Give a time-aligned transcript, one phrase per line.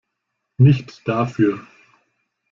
[0.57, 1.67] Nicht dafür!